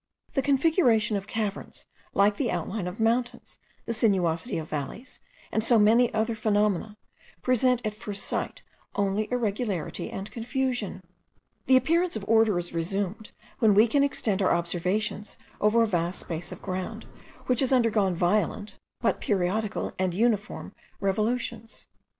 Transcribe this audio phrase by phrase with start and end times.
[0.33, 5.19] The configuration of caverns, like the outline of mountains, the sinuosity of valleys,
[5.51, 6.97] and so many other phenomena,
[7.43, 8.63] present at first sight
[8.95, 11.03] only irregularity and confusion.
[11.67, 13.29] The appearance of order is resumed,
[13.59, 17.05] when we can extend our observations over a vast space of ground,
[17.45, 21.85] which has undergone violent, but periodical and uniform revolutions.